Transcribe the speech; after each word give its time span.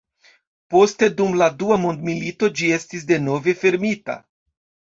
Poste 0.73 1.09
dum 1.19 1.35
la 1.41 1.49
dua 1.59 1.77
mondmilito 1.85 2.51
ĝi 2.61 2.73
estis 2.79 3.07
denove 3.15 3.55
fermita. 3.63 4.21